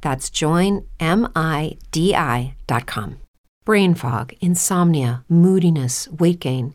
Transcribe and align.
That's 0.00 0.30
joinmidi.com. 0.30 0.90
Brain 3.64 3.94
fog, 3.94 4.32
insomnia, 4.40 5.24
moodiness, 5.28 6.08
weight 6.08 6.40
gain. 6.40 6.74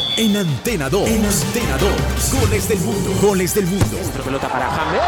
En 0.17 0.37
Antena 0.37 0.89
2. 0.89 1.09
En 1.09 1.25
Antena 1.25 1.77
2. 1.77 2.41
Goles 2.41 2.67
del 2.67 2.79
mundo. 2.79 3.11
Goles 3.21 3.55
del 3.55 3.65
mundo. 3.67 3.97
Otra 4.09 4.23
pelota 4.23 4.49
para 4.49 4.69
James. 4.69 5.01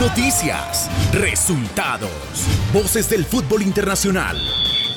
Noticias, 0.00 0.90
resultados, 1.12 2.10
voces 2.72 3.08
del 3.08 3.24
fútbol 3.24 3.62
internacional 3.62 4.36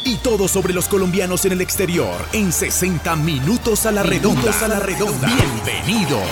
y 0.04 0.16
todo 0.18 0.48
sobre 0.48 0.74
los 0.74 0.88
colombianos 0.88 1.46
en 1.46 1.52
el 1.52 1.62
exterior 1.62 2.16
en 2.34 2.52
60 2.52 3.16
minutos 3.18 3.86
a 3.86 3.92
la 3.92 4.02
redonda. 4.02 4.52
a 4.64 4.68
la 4.68 4.80
redonda. 4.80 5.28
Bienvenidos. 5.28 6.28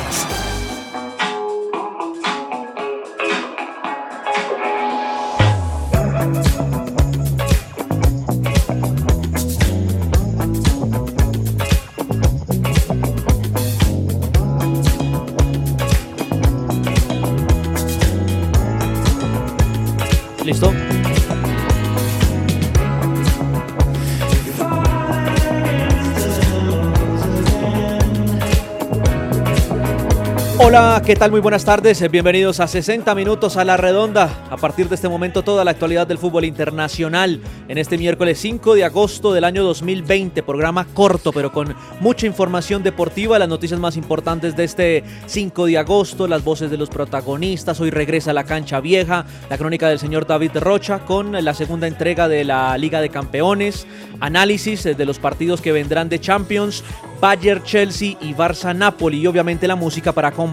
Hola, 30.66 31.02
¿qué 31.06 31.18
tal? 31.18 31.30
Muy 31.30 31.42
buenas 31.42 31.66
tardes. 31.66 32.10
Bienvenidos 32.10 32.62
a 32.62 32.70
60 32.70 33.14
minutos 33.16 33.58
a 33.58 33.66
la 33.66 33.76
redonda. 33.76 34.46
A 34.50 34.56
partir 34.56 34.88
de 34.88 34.96
este 34.96 35.10
momento 35.10 35.44
toda 35.44 35.66
la 35.66 35.72
actualidad 35.72 36.08
del 36.08 36.18
fútbol 36.18 36.46
internacional 36.46 37.42
en 37.68 37.78
este 37.78 37.98
miércoles 37.98 38.40
5 38.40 38.74
de 38.76 38.86
agosto 38.86 39.34
del 39.34 39.44
año 39.44 39.62
2020. 39.66 40.42
Programa 40.42 40.86
corto 40.94 41.34
pero 41.34 41.52
con 41.52 41.76
mucha 42.00 42.28
información 42.28 42.82
deportiva, 42.82 43.38
las 43.38 43.50
noticias 43.50 43.78
más 43.78 43.98
importantes 43.98 44.56
de 44.56 44.64
este 44.64 45.04
5 45.26 45.66
de 45.66 45.80
agosto, 45.80 46.30
las 46.30 46.46
voces 46.46 46.72
de 46.72 46.78
los 46.78 46.90
protagonistas. 46.90 47.82
Hoy 47.82 47.90
regresa 47.90 48.32
a 48.32 48.34
la 48.34 48.46
cancha 48.46 48.80
vieja, 48.80 49.26
la 49.50 49.58
crónica 49.58 49.90
del 49.90 50.00
señor 50.00 50.26
David 50.28 50.52
Rocha 50.56 51.00
con 51.00 51.34
la 51.44 51.54
segunda 51.54 51.88
entrega 51.88 52.30
de 52.30 52.46
la 52.46 52.78
Liga 52.78 53.02
de 53.02 53.10
Campeones, 53.10 53.86
análisis 54.22 54.86
de 54.86 55.06
los 55.06 55.20
partidos 55.20 55.60
que 55.60 55.74
vendrán 55.74 56.08
de 56.08 56.22
Champions, 56.22 56.86
Bayern, 57.20 57.64
Chelsea 57.64 58.18
y 58.22 58.34
Barça 58.34 58.74
Napoli 58.76 59.20
y 59.20 59.28
obviamente 59.28 59.68
la 59.68 59.76
música 59.76 60.14
para 60.14 60.30
acompañar 60.30 60.53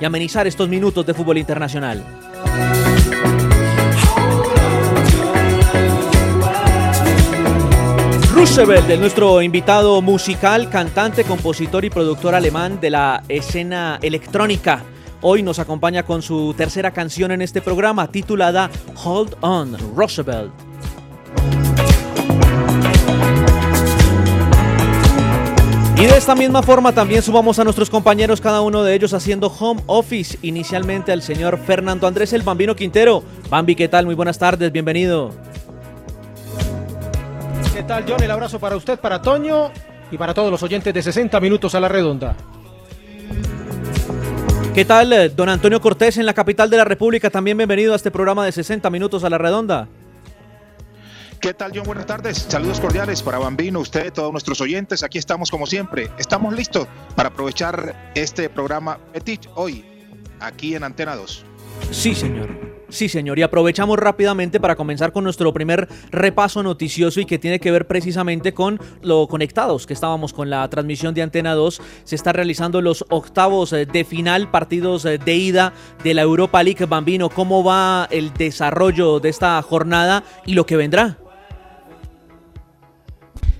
y 0.00 0.04
amenizar 0.04 0.46
estos 0.46 0.68
minutos 0.68 1.04
de 1.04 1.14
fútbol 1.14 1.38
internacional. 1.38 2.04
Roosevelt, 8.32 8.86
de 8.86 8.96
nuestro 8.98 9.42
invitado 9.42 10.00
musical, 10.02 10.70
cantante, 10.70 11.24
compositor 11.24 11.84
y 11.84 11.90
productor 11.90 12.34
alemán 12.34 12.78
de 12.80 12.90
la 12.90 13.22
escena 13.28 13.98
electrónica. 14.02 14.84
Hoy 15.22 15.42
nos 15.42 15.58
acompaña 15.58 16.04
con 16.04 16.22
su 16.22 16.54
tercera 16.56 16.90
canción 16.90 17.32
en 17.32 17.42
este 17.42 17.60
programa, 17.60 18.08
titulada 18.08 18.70
Hold 19.04 19.36
On, 19.40 19.76
Roosevelt. 19.96 20.65
Y 25.98 26.04
de 26.04 26.14
esta 26.18 26.34
misma 26.34 26.62
forma 26.62 26.92
también 26.92 27.22
subamos 27.22 27.58
a 27.58 27.64
nuestros 27.64 27.88
compañeros, 27.88 28.42
cada 28.42 28.60
uno 28.60 28.84
de 28.84 28.94
ellos 28.94 29.14
haciendo 29.14 29.46
home 29.46 29.82
office. 29.86 30.38
Inicialmente 30.42 31.10
al 31.10 31.22
señor 31.22 31.58
Fernando 31.58 32.06
Andrés 32.06 32.34
el 32.34 32.42
Bambino 32.42 32.76
Quintero. 32.76 33.22
Bambi, 33.48 33.74
¿qué 33.74 33.88
tal? 33.88 34.04
Muy 34.04 34.14
buenas 34.14 34.38
tardes, 34.38 34.70
bienvenido. 34.70 35.32
¿Qué 37.74 37.82
tal, 37.82 38.04
John? 38.06 38.22
El 38.22 38.30
abrazo 38.30 38.58
para 38.60 38.76
usted, 38.76 38.98
para 38.98 39.22
Toño 39.22 39.70
y 40.10 40.18
para 40.18 40.34
todos 40.34 40.50
los 40.50 40.62
oyentes 40.62 40.92
de 40.92 41.02
60 41.02 41.40
minutos 41.40 41.74
a 41.74 41.80
la 41.80 41.88
redonda. 41.88 42.36
¿Qué 44.74 44.84
tal, 44.84 45.10
eh, 45.14 45.30
don 45.30 45.48
Antonio 45.48 45.80
Cortés 45.80 46.18
en 46.18 46.26
la 46.26 46.34
capital 46.34 46.68
de 46.68 46.76
la 46.76 46.84
República? 46.84 47.30
También 47.30 47.56
bienvenido 47.56 47.94
a 47.94 47.96
este 47.96 48.10
programa 48.10 48.44
de 48.44 48.52
60 48.52 48.90
minutos 48.90 49.24
a 49.24 49.30
la 49.30 49.38
redonda. 49.38 49.88
¿Qué 51.40 51.52
tal, 51.54 51.72
John? 51.74 51.84
Buenas 51.84 52.06
tardes. 52.06 52.46
Saludos 52.48 52.80
cordiales 52.80 53.22
para 53.22 53.38
Bambino, 53.38 53.80
usted, 53.80 54.12
todos 54.12 54.32
nuestros 54.32 54.60
oyentes. 54.60 55.02
Aquí 55.02 55.18
estamos 55.18 55.50
como 55.50 55.66
siempre. 55.66 56.10
Estamos 56.18 56.54
listos 56.54 56.88
para 57.14 57.28
aprovechar 57.28 58.12
este 58.14 58.48
programa 58.48 58.98
Petit 59.12 59.46
hoy, 59.54 59.84
aquí 60.40 60.74
en 60.74 60.84
Antena 60.84 61.14
2. 61.14 61.44
Sí, 61.90 62.14
señor. 62.14 62.76
Sí, 62.88 63.08
señor. 63.08 63.38
Y 63.38 63.42
aprovechamos 63.42 63.98
rápidamente 63.98 64.60
para 64.60 64.76
comenzar 64.76 65.12
con 65.12 65.24
nuestro 65.24 65.52
primer 65.52 65.88
repaso 66.10 66.62
noticioso 66.62 67.20
y 67.20 67.26
que 67.26 67.38
tiene 67.38 67.58
que 67.58 67.70
ver 67.70 67.86
precisamente 67.86 68.54
con 68.54 68.80
lo 69.02 69.26
conectados 69.26 69.86
que 69.86 69.92
estábamos 69.92 70.32
con 70.32 70.50
la 70.50 70.68
transmisión 70.70 71.12
de 71.12 71.22
Antena 71.22 71.54
2. 71.54 71.82
Se 72.04 72.14
está 72.14 72.32
realizando 72.32 72.80
los 72.80 73.04
octavos 73.10 73.72
eh, 73.72 73.86
de 73.86 74.04
final, 74.04 74.50
partidos 74.50 75.04
eh, 75.04 75.18
de 75.18 75.34
ida 75.34 75.72
de 76.02 76.14
la 76.14 76.22
Europa 76.22 76.62
League 76.62 76.86
Bambino. 76.86 77.28
¿Cómo 77.28 77.62
va 77.62 78.08
el 78.10 78.32
desarrollo 78.32 79.20
de 79.20 79.28
esta 79.28 79.60
jornada 79.62 80.22
y 80.46 80.54
lo 80.54 80.64
que 80.64 80.76
vendrá? 80.76 81.18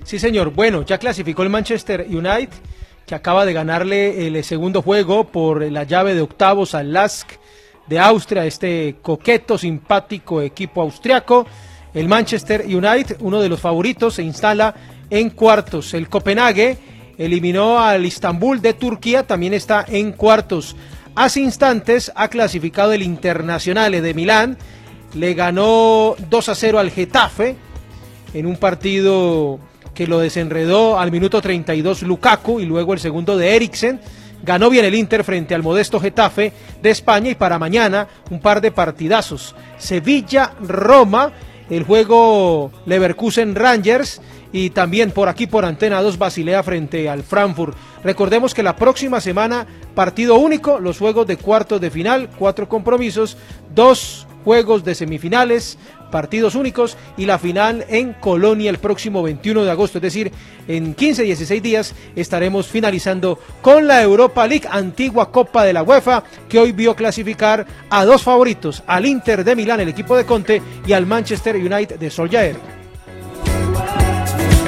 Sí, 0.07 0.19
señor. 0.19 0.53
Bueno, 0.53 0.83
ya 0.83 0.97
clasificó 0.99 1.43
el 1.43 1.49
Manchester 1.49 2.07
United, 2.09 2.53
que 3.05 3.13
acaba 3.13 3.45
de 3.45 3.51
ganarle 3.51 4.25
el 4.25 4.41
segundo 4.45 4.81
juego 4.81 5.25
por 5.25 5.69
la 5.69 5.83
llave 5.83 6.15
de 6.15 6.21
octavos 6.21 6.75
al 6.75 6.93
Lask 6.93 7.31
de 7.87 7.99
Austria, 7.99 8.45
este 8.45 8.95
coqueto, 9.01 9.57
simpático 9.57 10.41
equipo 10.41 10.81
austriaco. 10.81 11.45
El 11.93 12.07
Manchester 12.07 12.63
United, 12.65 13.17
uno 13.19 13.41
de 13.41 13.49
los 13.49 13.59
favoritos, 13.59 14.13
se 14.13 14.23
instala 14.23 14.73
en 15.09 15.29
cuartos. 15.31 15.93
El 15.93 16.07
Copenhague 16.07 16.77
eliminó 17.17 17.81
al 17.81 18.05
Istanbul 18.05 18.61
de 18.61 18.75
Turquía, 18.75 19.27
también 19.27 19.53
está 19.53 19.83
en 19.89 20.13
cuartos. 20.13 20.77
Hace 21.15 21.41
instantes 21.41 22.13
ha 22.15 22.29
clasificado 22.29 22.93
el 22.93 23.03
Internacional 23.03 23.91
de 23.91 24.13
Milán, 24.13 24.57
le 25.15 25.33
ganó 25.33 26.15
2 26.29 26.47
a 26.47 26.55
0 26.55 26.79
al 26.79 26.91
Getafe 26.91 27.57
en 28.33 28.45
un 28.45 28.55
partido 28.55 29.59
que 29.97 30.05
lo 30.05 30.19
desenredó 30.19 30.99
al 30.99 31.11
minuto 31.11 31.41
32 31.41 32.03
Lukaku 32.03 32.59
y 32.59 32.67
luego 32.67 32.93
el 32.93 32.99
segundo 32.99 33.35
de 33.35 33.55
Eriksen, 33.55 33.99
ganó 34.43 34.69
bien 34.69 34.85
el 34.85 34.93
Inter 34.93 35.23
frente 35.23 35.55
al 35.55 35.63
modesto 35.63 35.99
Getafe 35.99 36.53
de 36.83 36.91
España 36.91 37.31
y 37.31 37.35
para 37.35 37.57
mañana 37.57 38.07
un 38.29 38.39
par 38.39 38.61
de 38.61 38.71
partidazos. 38.71 39.55
Sevilla-Roma, 39.79 41.31
el 41.71 41.81
juego 41.81 42.71
Leverkusen 42.85 43.55
Rangers 43.55 44.21
y 44.53 44.69
también 44.69 45.09
por 45.09 45.29
aquí 45.29 45.47
por 45.47 45.65
Antena 45.65 45.99
2 46.03 46.19
Basilea 46.19 46.61
frente 46.61 47.09
al 47.09 47.23
Frankfurt. 47.23 47.75
Recordemos 48.03 48.53
que 48.53 48.61
la 48.61 48.75
próxima 48.75 49.19
semana 49.19 49.65
partido 49.95 50.35
único, 50.35 50.79
los 50.79 50.99
juegos 50.99 51.25
de 51.25 51.37
cuartos 51.37 51.81
de 51.81 51.89
final, 51.89 52.29
cuatro 52.37 52.69
compromisos, 52.69 53.35
dos 53.73 54.27
juegos 54.43 54.83
de 54.83 54.95
semifinales, 54.95 55.77
partidos 56.11 56.55
únicos 56.55 56.97
y 57.17 57.25
la 57.25 57.39
final 57.39 57.85
en 57.89 58.13
Colonia 58.13 58.69
el 58.69 58.77
próximo 58.77 59.23
21 59.23 59.63
de 59.63 59.71
agosto, 59.71 59.97
es 59.97 60.01
decir, 60.03 60.31
en 60.67 60.93
15, 60.93 61.23
16 61.23 61.63
días 61.63 61.95
estaremos 62.15 62.67
finalizando 62.67 63.39
con 63.61 63.87
la 63.87 64.01
Europa 64.01 64.47
League, 64.47 64.67
antigua 64.69 65.31
Copa 65.31 65.63
de 65.63 65.73
la 65.73 65.83
UEFA, 65.83 66.23
que 66.49 66.59
hoy 66.59 66.71
vio 66.71 66.95
clasificar 66.95 67.65
a 67.89 68.05
dos 68.05 68.23
favoritos, 68.23 68.83
al 68.87 69.05
Inter 69.05 69.43
de 69.43 69.55
Milán, 69.55 69.79
el 69.79 69.89
equipo 69.89 70.15
de 70.15 70.25
Conte, 70.25 70.61
y 70.85 70.93
al 70.93 71.05
Manchester 71.05 71.55
United 71.55 71.97
de 71.97 72.09
Solskjaer. 72.09 72.76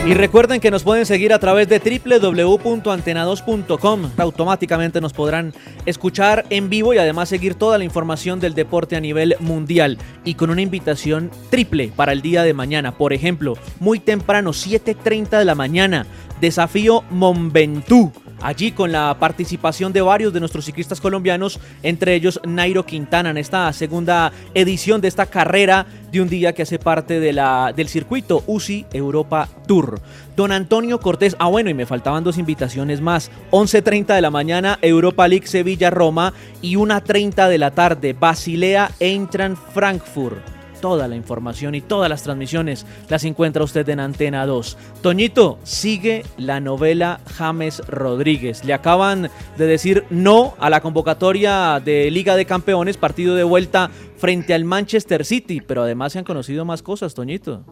Y 0.09 0.15
recuerden 0.15 0.59
que 0.59 0.71
nos 0.71 0.81
pueden 0.81 1.05
seguir 1.05 1.31
a 1.33 1.39
través 1.39 1.69
de 1.69 1.77
www.antena2.com. 1.77 4.09
Automáticamente 4.17 5.01
nos 5.01 5.13
podrán 5.13 5.53
escuchar 5.85 6.47
en 6.49 6.67
vivo 6.67 6.95
y 6.95 6.97
además 6.97 7.29
seguir 7.29 7.53
toda 7.53 7.77
la 7.77 7.83
información 7.83 8.39
del 8.39 8.55
deporte 8.55 8.95
a 8.95 9.01
nivel 9.01 9.35
mundial. 9.39 9.99
Y 10.23 10.33
con 10.33 10.49
una 10.49 10.63
invitación 10.63 11.29
triple 11.51 11.91
para 11.95 12.11
el 12.11 12.23
día 12.23 12.41
de 12.41 12.55
mañana. 12.55 12.97
Por 12.97 13.13
ejemplo, 13.13 13.53
muy 13.79 13.99
temprano, 13.99 14.49
7.30 14.49 15.37
de 15.37 15.45
la 15.45 15.53
mañana, 15.53 16.07
desafío 16.41 17.03
Monventú 17.11 18.11
allí 18.41 18.71
con 18.71 18.91
la 18.91 19.15
participación 19.19 19.93
de 19.93 20.01
varios 20.01 20.33
de 20.33 20.39
nuestros 20.39 20.65
ciclistas 20.65 21.01
colombianos, 21.01 21.59
entre 21.83 22.15
ellos 22.15 22.39
Nairo 22.45 22.85
Quintana, 22.85 23.31
en 23.31 23.37
esta 23.37 23.71
segunda 23.73 24.31
edición 24.53 25.01
de 25.01 25.07
esta 25.07 25.25
carrera 25.25 25.85
de 26.11 26.21
un 26.21 26.29
día 26.29 26.53
que 26.53 26.63
hace 26.63 26.79
parte 26.79 27.19
de 27.19 27.33
la, 27.33 27.73
del 27.75 27.89
circuito 27.89 28.43
UCI 28.47 28.85
Europa 28.93 29.49
Tour. 29.67 29.99
Don 30.35 30.51
Antonio 30.51 30.99
Cortés, 30.99 31.35
ah 31.39 31.47
bueno, 31.47 31.69
y 31.69 31.73
me 31.73 31.85
faltaban 31.85 32.23
dos 32.23 32.37
invitaciones 32.37 33.01
más, 33.01 33.31
11.30 33.51 34.15
de 34.15 34.21
la 34.21 34.31
mañana 34.31 34.79
Europa 34.81 35.27
League 35.27 35.47
Sevilla-Roma 35.47 36.33
y 36.61 36.75
1.30 36.75 37.47
de 37.49 37.57
la 37.57 37.71
tarde 37.71 38.13
Basilea 38.13 38.91
Eintracht 38.99 39.57
Frankfurt 39.73 40.58
toda 40.79 41.07
la 41.07 41.15
información 41.15 41.75
y 41.75 41.81
todas 41.81 42.09
las 42.09 42.23
transmisiones 42.23 42.85
las 43.09 43.23
encuentra 43.23 43.63
usted 43.63 43.87
en 43.89 43.99
Antena 43.99 44.45
2. 44.45 44.77
Toñito, 45.01 45.59
sigue 45.63 46.25
la 46.37 46.59
novela 46.59 47.21
James 47.35 47.79
Rodríguez. 47.87 48.63
Le 48.63 48.73
acaban 48.73 49.29
de 49.57 49.65
decir 49.65 50.05
no 50.09 50.55
a 50.59 50.69
la 50.69 50.81
convocatoria 50.81 51.81
de 51.83 52.09
Liga 52.11 52.35
de 52.35 52.45
Campeones, 52.45 52.97
partido 52.97 53.35
de 53.35 53.43
vuelta 53.43 53.89
frente 54.17 54.53
al 54.53 54.65
Manchester 54.65 55.25
City, 55.25 55.61
pero 55.61 55.83
además 55.83 56.13
se 56.13 56.19
han 56.19 56.25
conocido 56.25 56.65
más 56.65 56.81
cosas, 56.81 57.13
Toñito. 57.13 57.65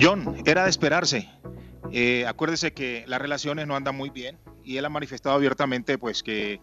John, 0.00 0.36
era 0.44 0.64
de 0.64 0.70
esperarse. 0.70 1.28
Eh, 1.92 2.26
acuérdese 2.26 2.72
que 2.72 3.04
las 3.06 3.20
relaciones 3.20 3.66
no 3.66 3.76
andan 3.76 3.96
muy 3.96 4.10
bien 4.10 4.38
y 4.64 4.76
él 4.76 4.84
ha 4.84 4.88
manifestado 4.88 5.36
abiertamente 5.36 5.98
pues 5.98 6.22
que 6.22 6.60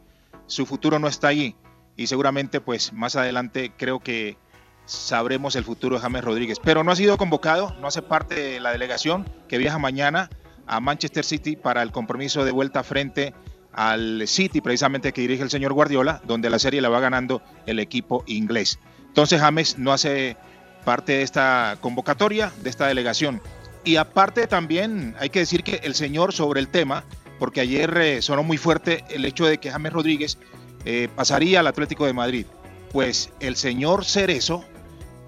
su 0.48 0.66
futuro 0.66 1.00
no 1.00 1.08
está 1.08 1.30
ahí 1.30 1.56
y 1.96 2.08
seguramente 2.08 2.60
pues 2.60 2.92
más 2.94 3.16
adelante 3.16 3.72
creo 3.78 4.00
que 4.00 4.38
sabremos 4.86 5.56
el 5.56 5.64
futuro 5.64 5.96
de 5.96 6.02
James 6.02 6.24
Rodríguez. 6.24 6.60
Pero 6.64 6.84
no 6.84 6.92
ha 6.92 6.96
sido 6.96 7.18
convocado, 7.18 7.76
no 7.80 7.88
hace 7.88 8.02
parte 8.02 8.36
de 8.36 8.60
la 8.60 8.72
delegación 8.72 9.30
que 9.48 9.58
viaja 9.58 9.80
mañana 9.80 10.30
a 10.68 10.80
Manchester 10.80 11.26
City 11.26 11.56
para 11.56 11.82
el 11.82 11.92
compromiso 11.92 12.46
de 12.46 12.52
vuelta 12.52 12.84
frente 12.84 13.34
al 13.74 14.28
City, 14.28 14.62
precisamente 14.62 15.12
que 15.12 15.22
dirige 15.22 15.44
el 15.44 15.50
señor 15.50 15.74
Guardiola, 15.74 16.22
donde 16.26 16.50
la 16.50 16.60
serie 16.60 16.82
la 16.82 16.90
va 16.90 17.00
ganando 17.00 17.42
el 17.66 17.80
equipo 17.80 18.24
inglés. 18.28 18.80
Entonces 19.08 19.42
James 19.42 19.78
no 19.78 19.92
hace 19.92 20.38
parte 20.86 21.14
de 21.14 21.22
esta 21.24 21.78
convocatoria, 21.82 22.52
de 22.62 22.70
esta 22.70 22.88
delegación. 22.88 23.42
Y 23.84 23.98
aparte 23.98 24.48
también 24.48 25.16
hay 25.20 25.30
que 25.30 25.40
decir 25.40 25.64
que 25.64 25.82
el 25.84 25.96
señor 25.96 26.34
sobre 26.34 26.60
el 26.60 26.70
tema, 26.70 27.04
porque 27.40 27.62
ayer 27.62 27.98
eh, 27.98 28.22
sonó 28.22 28.44
muy 28.44 28.58
fuerte 28.58 29.04
el 29.10 29.26
hecho 29.26 29.46
de 29.46 29.58
que 29.58 29.72
James 29.72 29.92
Rodríguez 29.92 30.38
eh, 30.86 31.10
pasaría 31.16 31.60
al 31.60 31.68
Atlético 31.68 32.06
de 32.06 32.14
Madrid. 32.14 32.46
Pues 32.92 33.32
el 33.40 33.56
señor 33.56 34.06
Cerezo, 34.06 34.64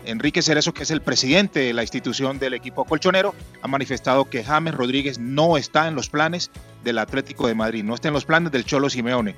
Enrique 0.07 0.41
Cerezo, 0.41 0.73
que 0.73 0.83
es 0.83 0.91
el 0.91 1.01
presidente 1.01 1.59
de 1.61 1.73
la 1.73 1.81
institución 1.81 2.39
del 2.39 2.53
equipo 2.53 2.85
colchonero, 2.85 3.33
ha 3.61 3.67
manifestado 3.67 4.25
que 4.29 4.43
James 4.43 4.73
Rodríguez 4.73 5.19
no 5.19 5.57
está 5.57 5.87
en 5.87 5.95
los 5.95 6.09
planes 6.09 6.51
del 6.83 6.99
Atlético 6.99 7.47
de 7.47 7.55
Madrid, 7.55 7.83
no 7.83 7.95
está 7.95 8.07
en 8.09 8.13
los 8.13 8.25
planes 8.25 8.51
del 8.51 8.65
Cholo 8.65 8.89
Simeone. 8.89 9.35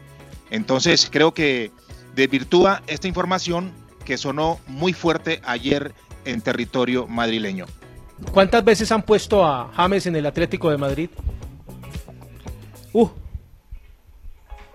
Entonces 0.49 1.09
creo 1.11 1.33
que 1.33 1.71
desvirtúa 2.15 2.81
esta 2.87 3.07
información 3.07 3.71
que 4.05 4.17
sonó 4.17 4.59
muy 4.67 4.93
fuerte 4.93 5.41
ayer 5.45 5.93
en 6.25 6.41
territorio 6.41 7.07
madrileño. 7.07 7.65
¿Cuántas 8.31 8.63
veces 8.63 8.91
han 8.91 9.03
puesto 9.03 9.45
a 9.45 9.71
James 9.73 10.05
en 10.07 10.15
el 10.15 10.25
Atlético 10.25 10.71
de 10.71 10.77
Madrid? 10.77 11.09
Uh, 12.93 13.09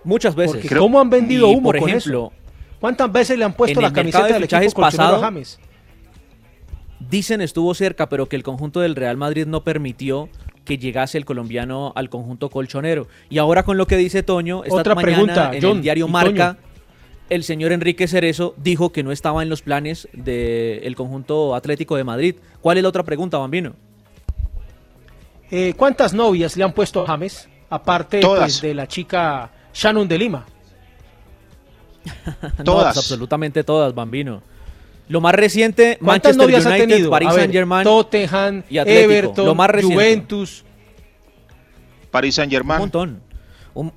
muchas 0.03 0.33
veces. 0.35 0.65
¿Cómo 0.77 0.99
han 0.99 1.09
vendido 1.09 1.49
humo 1.49 1.71
por 1.71 1.77
ejemplo, 1.77 2.31
¿Cuántas 2.79 3.11
veces 3.11 3.37
le 3.37 3.45
han 3.45 3.53
puesto 3.53 3.79
la 3.79 3.93
camiseta 3.93 4.27
del 4.27 4.43
equipo 4.43 4.73
colchonero 4.73 5.15
a 5.15 5.19
James? 5.19 5.59
Dicen 7.13 7.41
estuvo 7.41 7.75
cerca, 7.75 8.09
pero 8.09 8.27
que 8.27 8.35
el 8.35 8.41
conjunto 8.41 8.79
del 8.79 8.95
Real 8.95 9.17
Madrid 9.17 9.45
no 9.45 9.63
permitió 9.63 10.29
que 10.65 10.79
llegase 10.79 11.15
el 11.19 11.25
colombiano 11.25 11.93
al 11.95 12.09
conjunto 12.09 12.49
colchonero. 12.49 13.07
Y 13.29 13.37
ahora 13.37 13.61
con 13.61 13.77
lo 13.77 13.85
que 13.85 13.97
dice 13.97 14.23
Toño, 14.23 14.63
esta 14.63 14.77
Otra 14.77 14.95
mañana 14.95 15.13
pregunta, 15.13 15.51
en 15.53 15.61
John, 15.61 15.77
el 15.77 15.83
diario 15.83 16.07
¿y 16.07 16.09
Marca, 16.09 16.57
el 17.29 17.43
señor 17.43 17.71
Enrique 17.71 18.07
Cerezo 18.07 18.55
dijo 18.57 18.91
que 18.91 19.03
no 19.03 19.11
estaba 19.11 19.43
en 19.43 19.49
los 19.49 19.61
planes 19.61 20.07
del 20.11 20.95
conjunto 20.95 21.53
Atlético 21.53 21.97
de 21.97 22.03
Madrid. 22.03 22.35
¿Cuál 22.61 22.77
es 22.77 22.83
la 22.83 22.89
otra 22.89 23.03
pregunta, 23.03 23.37
Bambino? 23.37 23.73
Eh, 25.51 25.75
¿Cuántas 25.77 26.15
novias 26.15 26.57
le 26.57 26.63
han 26.63 26.73
puesto 26.73 27.03
a 27.03 27.05
James? 27.05 27.47
Aparte 27.69 28.21
pues, 28.21 28.59
de 28.59 28.73
la 28.73 28.87
chica 28.87 29.51
Shannon 29.71 30.07
de 30.07 30.17
Lima. 30.17 30.47
todas. 32.65 32.97
absolutamente 32.97 33.63
todas, 33.63 33.93
Bambino. 33.93 34.41
Lo 35.07 35.21
más 35.21 35.35
reciente, 35.35 35.97
Manchester 35.99 36.47
United, 36.47 37.09
Paris 37.09 37.29
Saint 37.33 37.51
Germain, 37.51 37.83
Tottenham, 37.83 38.63
y 38.69 38.77
Everton, 38.77 39.45
lo 39.45 39.55
más 39.55 39.69
Juventus, 39.81 40.63
Paris 42.09 42.35
Saint 42.35 42.51
Germain. 42.51 42.77
Un 42.77 42.83
montón, 42.83 43.21
un, 43.73 43.91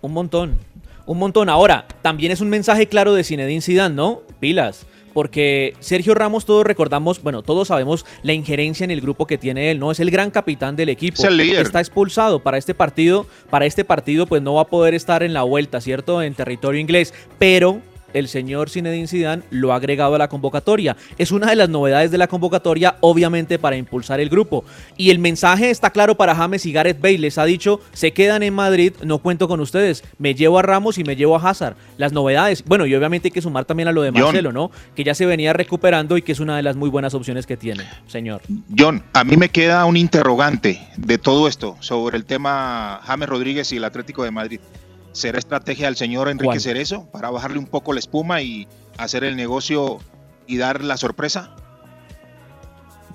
un, 0.00 0.12
montón, 0.12 0.58
un 1.04 1.18
montón. 1.18 1.48
Ahora, 1.48 1.86
también 2.02 2.30
es 2.30 2.40
un 2.40 2.48
mensaje 2.48 2.86
claro 2.86 3.14
de 3.14 3.24
Zinedine 3.24 3.60
Zidane, 3.60 3.94
¿no? 3.94 4.22
Pilas. 4.38 4.86
Porque 5.16 5.72
Sergio 5.80 6.14
Ramos, 6.14 6.44
todos 6.44 6.66
recordamos, 6.66 7.22
bueno, 7.22 7.42
todos 7.42 7.68
sabemos 7.68 8.04
la 8.22 8.34
injerencia 8.34 8.84
en 8.84 8.90
el 8.90 9.00
grupo 9.00 9.26
que 9.26 9.38
tiene 9.38 9.70
él, 9.70 9.78
¿no? 9.78 9.90
Es 9.90 9.98
el 9.98 10.10
gran 10.10 10.30
capitán 10.30 10.76
del 10.76 10.90
equipo. 10.90 11.14
Es 11.16 11.24
el 11.24 11.38
líder. 11.38 11.62
Está 11.62 11.80
expulsado 11.80 12.40
para 12.40 12.58
este 12.58 12.74
partido. 12.74 13.26
Para 13.48 13.64
este 13.64 13.82
partido, 13.82 14.26
pues 14.26 14.42
no 14.42 14.52
va 14.52 14.62
a 14.62 14.66
poder 14.66 14.92
estar 14.92 15.22
en 15.22 15.32
la 15.32 15.42
vuelta, 15.42 15.80
¿cierto? 15.80 16.20
En 16.20 16.34
territorio 16.34 16.78
inglés. 16.78 17.14
Pero 17.38 17.80
el 18.12 18.28
señor 18.28 18.70
Zinedine 18.70 19.06
Zidane 19.06 19.42
lo 19.50 19.72
ha 19.72 19.76
agregado 19.76 20.14
a 20.14 20.18
la 20.18 20.28
convocatoria. 20.28 20.96
Es 21.18 21.32
una 21.32 21.48
de 21.48 21.56
las 21.56 21.68
novedades 21.68 22.10
de 22.10 22.18
la 22.18 22.28
convocatoria, 22.28 22.96
obviamente 23.00 23.58
para 23.58 23.76
impulsar 23.76 24.20
el 24.20 24.28
grupo. 24.28 24.64
Y 24.96 25.10
el 25.10 25.18
mensaje 25.18 25.70
está 25.70 25.90
claro 25.90 26.16
para 26.16 26.34
James 26.34 26.66
y 26.66 26.72
Gareth 26.72 27.00
Bale. 27.00 27.18
Les 27.18 27.38
ha 27.38 27.44
dicho, 27.44 27.80
se 27.92 28.12
quedan 28.12 28.42
en 28.42 28.54
Madrid, 28.54 28.92
no 29.04 29.18
cuento 29.18 29.48
con 29.48 29.60
ustedes. 29.60 30.04
Me 30.18 30.34
llevo 30.34 30.58
a 30.58 30.62
Ramos 30.62 30.98
y 30.98 31.04
me 31.04 31.16
llevo 31.16 31.36
a 31.36 31.48
Hazard. 31.48 31.76
Las 31.96 32.12
novedades. 32.12 32.64
Bueno, 32.64 32.86
y 32.86 32.94
obviamente 32.94 33.28
hay 33.28 33.32
que 33.32 33.42
sumar 33.42 33.64
también 33.64 33.88
a 33.88 33.92
lo 33.92 34.02
de 34.02 34.12
Marcelo, 34.12 34.52
¿no? 34.52 34.70
Que 34.94 35.04
ya 35.04 35.14
se 35.14 35.26
venía 35.26 35.52
recuperando 35.52 36.16
y 36.16 36.22
que 36.22 36.32
es 36.32 36.40
una 36.40 36.56
de 36.56 36.62
las 36.62 36.76
muy 36.76 36.90
buenas 36.90 37.14
opciones 37.14 37.46
que 37.46 37.56
tiene, 37.56 37.84
señor. 38.06 38.42
John, 38.76 39.02
a 39.12 39.24
mí 39.24 39.36
me 39.36 39.48
queda 39.48 39.84
un 39.84 39.96
interrogante 39.96 40.86
de 40.96 41.18
todo 41.18 41.48
esto 41.48 41.76
sobre 41.80 42.16
el 42.16 42.24
tema 42.24 43.00
James 43.04 43.28
Rodríguez 43.28 43.72
y 43.72 43.76
el 43.76 43.84
Atlético 43.84 44.24
de 44.24 44.30
Madrid. 44.30 44.60
¿Será 45.16 45.38
estrategia 45.38 45.86
del 45.86 45.96
señor 45.96 46.28
Enrique 46.28 46.60
Cerezo 46.60 47.06
para 47.10 47.30
bajarle 47.30 47.58
un 47.58 47.64
poco 47.64 47.94
la 47.94 48.00
espuma 48.00 48.42
y 48.42 48.68
hacer 48.98 49.24
el 49.24 49.34
negocio 49.34 49.96
y 50.46 50.58
dar 50.58 50.84
la 50.84 50.98
sorpresa? 50.98 51.56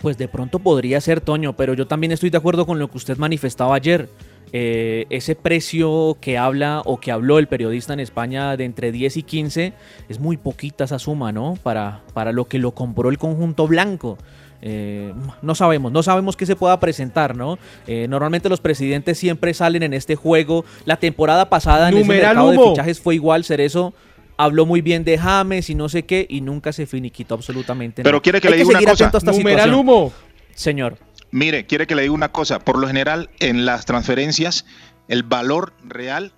Pues 0.01 0.17
de 0.17 0.27
pronto 0.27 0.58
podría 0.58 1.00
ser 1.00 1.22
Toño, 1.22 1.55
pero 1.55 1.75
yo 1.75 1.86
también 1.86 2.12
estoy 2.12 2.31
de 2.31 2.39
acuerdo 2.39 2.65
con 2.65 2.79
lo 2.79 2.89
que 2.89 2.98
usted 2.98 3.17
manifestaba 3.17 3.75
ayer. 3.75 4.10
Eh, 4.51 5.05
ese 5.12 5.36
precio 5.36 6.17
que 6.20 6.39
habla 6.39 6.81
o 6.86 7.00
que 7.00 7.12
habló 7.12 7.38
el 7.38 7.48
periodista 7.48 7.93
en 7.93 8.00
España 8.00 8.58
de 8.58 8.65
entre 8.65 8.91
10 8.91 9.17
y 9.17 9.24
15 9.24 9.74
es 10.10 10.20
muy 10.20 10.38
poquita 10.38 10.86
esa 10.86 10.98
suma, 10.98 11.31
¿no? 11.31 11.53
Para, 11.62 12.01
para 12.15 12.31
lo 12.31 12.46
que 12.46 12.58
lo 12.58 12.72
compró 12.72 13.10
el 13.10 13.20
conjunto 13.20 13.67
blanco. 13.67 14.17
Eh, 14.62 15.13
no 15.41 15.56
sabemos, 15.56 15.91
no 15.91 16.03
sabemos 16.03 16.38
qué 16.38 16.46
se 16.46 16.56
pueda 16.56 16.80
presentar, 16.80 17.36
¿no? 17.36 17.58
Eh, 17.88 18.08
normalmente 18.08 18.48
los 18.48 18.62
presidentes 18.62 19.18
siempre 19.18 19.53
salen 19.53 19.84
en 19.84 19.94
este 19.94 20.15
juego. 20.15 20.65
La 20.86 20.98
temporada 20.98 21.50
pasada 21.50 21.89
en 21.89 21.98
el 21.98 22.06
mercado 22.06 22.51
de 22.51 22.60
fichajes 22.60 23.00
fue 23.00 23.15
igual, 23.15 23.44
Cerezo 23.44 23.94
habló 24.38 24.65
muy 24.65 24.82
bien 24.82 25.03
de 25.03 25.18
James 25.20 25.70
y 25.70 25.75
no 25.75 25.88
sé 25.88 26.03
qué 26.03 26.25
y 26.27 26.41
nunca 26.41 26.74
se 26.74 26.88
finiquitó 26.88 27.36
absolutamente 27.36 28.01
Pero 28.01 28.22
quiere 28.24 28.41
que 28.41 28.50
le 28.50 28.58
diga 28.58 28.70
una 28.70 28.82
cosa. 28.82 29.32
Numeral 29.32 29.74
humo. 29.74 30.12
Señor. 30.56 30.98
Mire, 31.32 31.65
quiere 31.65 31.88
que 31.88 31.96
le 31.96 32.01
diga 32.03 32.13
una 32.13 32.32
cosa. 32.32 32.60
Por 32.60 32.80
lo 32.80 32.88
general, 32.88 33.30
en 33.39 33.65
las 33.65 33.86
transferencias, 33.86 34.65
el 35.08 35.24
valor 35.24 35.74
real 35.84 36.34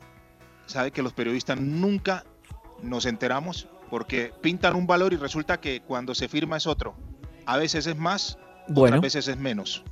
sabe 0.65 0.91
que 0.91 1.01
los 1.01 1.13
periodistas 1.13 1.59
nunca 1.59 2.25
nos 2.81 3.05
enteramos 3.05 3.67
porque 3.89 4.31
pintan 4.41 4.75
un 4.75 4.87
valor 4.87 5.13
y 5.13 5.17
resulta 5.17 5.59
que 5.59 5.81
cuando 5.81 6.13
se 6.13 6.27
firma 6.27 6.57
es 6.57 6.67
otro. 6.67 6.95
A 7.45 7.57
veces 7.57 7.87
es 7.87 7.97
más, 7.97 8.37
otras 8.73 9.01
veces 9.01 9.27
es 9.27 9.37
menos. 9.37 9.83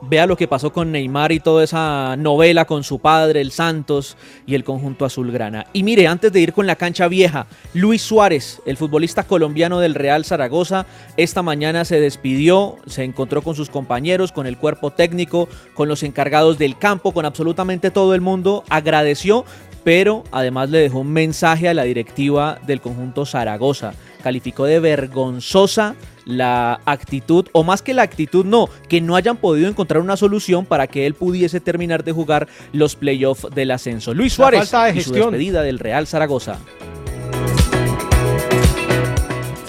Vea 0.00 0.26
lo 0.26 0.36
que 0.36 0.46
pasó 0.46 0.72
con 0.72 0.92
Neymar 0.92 1.32
y 1.32 1.40
toda 1.40 1.64
esa 1.64 2.14
novela 2.16 2.66
con 2.66 2.84
su 2.84 3.00
padre, 3.00 3.40
el 3.40 3.50
Santos 3.50 4.16
y 4.46 4.54
el 4.54 4.62
conjunto 4.62 5.04
azulgrana. 5.04 5.66
Y 5.72 5.82
mire, 5.82 6.06
antes 6.06 6.32
de 6.32 6.40
ir 6.40 6.52
con 6.52 6.68
la 6.68 6.76
cancha 6.76 7.08
vieja, 7.08 7.46
Luis 7.74 8.02
Suárez, 8.02 8.62
el 8.64 8.76
futbolista 8.76 9.24
colombiano 9.24 9.80
del 9.80 9.96
Real 9.96 10.24
Zaragoza, 10.24 10.86
esta 11.16 11.42
mañana 11.42 11.84
se 11.84 11.98
despidió, 11.98 12.76
se 12.86 13.02
encontró 13.02 13.42
con 13.42 13.56
sus 13.56 13.70
compañeros, 13.70 14.30
con 14.30 14.46
el 14.46 14.56
cuerpo 14.56 14.92
técnico, 14.92 15.48
con 15.74 15.88
los 15.88 16.04
encargados 16.04 16.58
del 16.58 16.78
campo, 16.78 17.12
con 17.12 17.24
absolutamente 17.24 17.90
todo 17.90 18.14
el 18.14 18.20
mundo. 18.20 18.62
Agradeció, 18.68 19.44
pero 19.84 20.24
además 20.30 20.70
le 20.70 20.78
dejó 20.78 21.00
un 21.00 21.12
mensaje 21.12 21.68
a 21.68 21.74
la 21.74 21.84
directiva 21.84 22.58
del 22.66 22.80
conjunto 22.80 23.24
Zaragoza. 23.26 23.94
Calificó 24.22 24.64
de 24.64 24.80
vergonzosa 24.80 25.94
la 26.28 26.80
actitud, 26.84 27.46
o 27.52 27.64
más 27.64 27.80
que 27.80 27.94
la 27.94 28.02
actitud, 28.02 28.44
no, 28.44 28.68
que 28.88 29.00
no 29.00 29.16
hayan 29.16 29.38
podido 29.38 29.68
encontrar 29.68 30.02
una 30.02 30.16
solución 30.16 30.66
para 30.66 30.86
que 30.86 31.06
él 31.06 31.14
pudiese 31.14 31.58
terminar 31.58 32.04
de 32.04 32.12
jugar 32.12 32.48
los 32.72 32.96
playoffs 32.96 33.48
del 33.54 33.70
ascenso. 33.70 34.12
Luis 34.12 34.34
Suárez 34.34 34.70
y 34.94 35.00
su 35.00 35.12
despedida 35.12 35.62
del 35.62 35.78
Real 35.78 36.06
Zaragoza. 36.06 36.58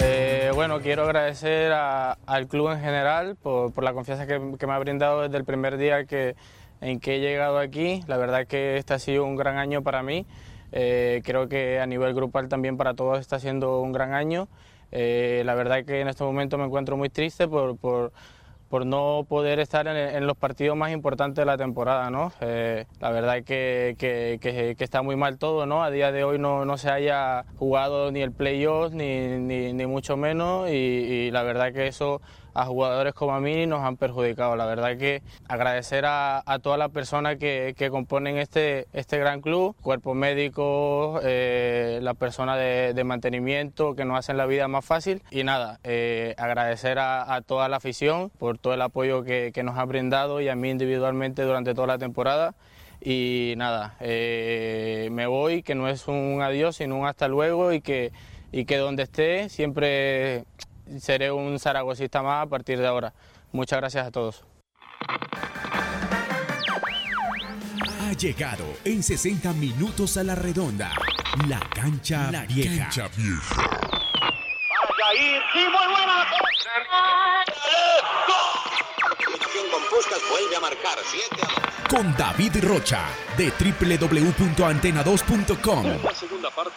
Eh, 0.02 0.52
bueno, 0.54 0.82
quiero 0.82 1.04
agradecer 1.04 1.72
al 1.72 2.48
club 2.48 2.72
en 2.72 2.82
general 2.82 3.38
por, 3.42 3.82
la 3.82 3.94
confianza 3.94 4.28
que, 4.28 4.40
me 4.40 4.74
ha 4.74 4.80
brindado 4.80 5.22
desde 5.22 5.38
el 5.38 5.46
primer 5.46 5.78
día 5.78 6.04
que, 6.04 6.36
en 6.82 7.00
que 7.00 7.16
he 7.16 7.20
llegado 7.20 7.60
aquí. 7.60 8.04
La 8.08 8.18
verdad 8.18 8.48
que 8.48 8.78
este 8.78 8.94
ha 8.94 9.00
sido 9.00 9.26
un 9.26 9.36
gran 9.36 9.58
año 9.58 9.84
para 9.84 10.04
mí. 10.04 10.26
Eh, 10.72 11.22
creo 11.24 11.50
que 11.50 11.80
a 11.80 11.88
nivel 11.88 12.14
grupal 12.14 12.48
también 12.48 12.78
para 12.78 12.94
todos 12.94 13.20
está 13.20 13.40
siendo 13.40 13.82
un 13.82 13.92
gran 13.92 14.14
año. 14.14 14.48
Eh, 14.92 15.44
la 15.46 15.56
verdad 15.56 15.86
que 15.86 16.02
en 16.02 16.08
este 16.08 16.24
momento 16.24 16.58
me 16.58 16.66
encuentro 16.66 16.98
muy 16.98 17.10
triste 17.10 17.48
por, 17.48 17.78
por, 17.78 18.12
por 18.70 18.86
no 18.86 19.26
poder 19.28 19.60
estar 19.60 19.88
en, 19.88 20.26
los 20.26 20.38
partidos 20.38 20.76
más 20.76 20.92
importantes 20.92 21.42
de 21.42 21.46
la 21.46 21.58
temporada. 21.58 22.10
¿no? 22.10 22.32
Eh, 22.42 22.86
la 23.00 23.12
verdad 23.12 23.44
que, 23.44 23.96
que, 23.98 24.40
que, 24.40 24.84
está 24.84 25.02
muy 25.02 25.16
mal 25.16 25.38
todo. 25.38 25.66
¿no? 25.66 25.84
A 25.84 25.92
día 25.92 26.12
de 26.12 26.24
hoy 26.24 26.40
no, 26.40 26.66
no 26.66 26.78
se 26.78 26.90
haya 26.90 27.46
jugado 27.58 28.12
ni 28.12 28.22
el 28.22 28.32
playoff 28.32 28.94
ni, 28.94 29.40
ni, 29.40 29.74
ni, 29.74 29.86
mucho 29.86 30.18
menos 30.18 30.70
y, 30.70 30.74
y 30.74 31.32
la 31.32 31.44
verdad 31.44 31.74
que 31.74 31.88
eso 31.88 32.22
a 32.60 32.66
jugadores 32.66 33.14
como 33.14 33.34
a 33.34 33.40
mí 33.40 33.66
nos 33.68 33.82
han 33.84 33.96
perjudicado. 33.96 34.58
La 34.58 34.66
verdad 34.66 34.98
que 34.98 35.22
agradecer 35.48 36.04
a, 36.06 36.44
todas 36.62 36.78
las 36.78 36.90
personas 36.90 37.38
que, 37.38 37.74
componen 37.90 38.38
este, 38.38 38.88
este 38.92 39.18
gran 39.18 39.40
club, 39.40 39.78
cuerpo 39.82 40.14
médico, 40.14 41.22
eh, 41.24 42.00
las 42.02 42.18
personas 42.18 42.58
de, 42.58 43.04
mantenimiento 43.06 43.96
que 43.96 44.04
nos 44.04 44.20
hacen 44.20 44.36
la 44.36 44.46
vida 44.46 44.68
más 44.68 44.84
fácil 44.84 45.24
y 45.32 45.46
nada, 45.46 45.80
eh, 45.84 46.36
agradecer 46.38 47.00
a, 47.00 47.42
toda 47.46 47.70
la 47.70 47.78
afición 47.78 48.30
por 48.38 48.58
todo 48.58 48.74
el 48.74 48.82
apoyo 48.82 49.24
que, 49.24 49.54
nos 49.64 49.78
ha 49.78 49.86
brindado 49.86 50.42
y 50.42 50.50
a 50.50 50.56
mí 50.56 50.70
individualmente 50.70 51.44
durante 51.44 51.74
toda 51.74 51.88
la 51.88 51.98
temporada. 51.98 52.56
Y 53.02 53.54
nada, 53.56 53.96
eh, 54.02 55.08
me 55.14 55.28
voy, 55.28 55.64
que 55.64 55.76
no 55.76 55.88
es 55.88 56.10
un 56.10 56.42
adiós, 56.42 56.76
sino 56.76 56.98
un 56.98 57.08
hasta 57.08 57.30
luego 57.30 57.72
y 57.72 57.80
que, 57.80 58.12
y 58.52 58.66
que 58.66 58.76
donde 58.76 59.04
esté 59.04 59.48
siempre 59.48 60.44
seré 61.00 61.32
un 61.32 61.60
zaragocista 61.60 62.22
más 62.22 62.46
a 62.46 62.50
partir 62.50 62.80
de 62.80 62.88
ahora. 62.88 63.14
Muchas 63.52 63.80
gracias 63.80 64.08
a 64.08 64.12
todos. 64.12 64.44
Ha 68.02 68.14
llegado 68.14 68.66
en 68.84 69.04
60 69.04 69.54
minutos 69.54 70.18
a 70.18 70.24
la 70.24 70.36
redonda. 70.36 70.92
La 71.48 71.60
cancha 71.60 72.32
la 72.32 72.46
vieja. 72.46 72.84
Cancha 72.84 73.08
vieja. 73.16 73.56
con 79.72 79.82
Puskas 79.90 80.22
vuelve 80.30 80.56
a 80.56 80.60
marcar 80.60 81.00
7 81.04 81.26
a 81.42 81.48
2. 81.88 81.90
Con 81.90 82.16
David 82.18 82.64
Rocha 82.64 83.08
de 83.38 83.52
www.antena2.com. 83.52 85.86